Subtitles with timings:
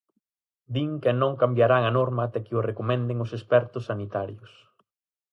[0.73, 4.51] Din que non cambiarán a norma ata que o recomenden os expertos sanitarios.